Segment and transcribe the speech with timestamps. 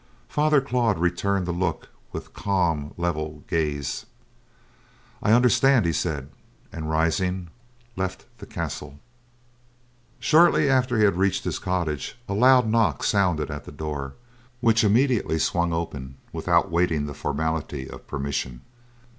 [0.27, 4.07] Father Claude returned the look with calm level gaze.
[5.21, 6.31] "I understand," he said,
[6.73, 7.51] and, rising,
[7.95, 8.97] left the castle.
[10.19, 14.15] Shortly after he had reached his cottage, a loud knock sounded at the door,
[14.59, 18.61] which immediately swung open without waiting the formality of permission.